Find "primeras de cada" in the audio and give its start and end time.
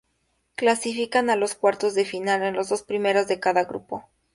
2.81-3.65